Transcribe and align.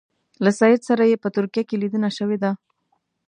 له 0.43 0.51
سید 0.59 0.81
سره 0.89 1.03
یې 1.11 1.17
په 1.23 1.29
ترکیه 1.35 1.63
کې 1.69 1.75
لیدنه 1.81 2.09
شوې 2.17 2.37
ده. 2.43 2.51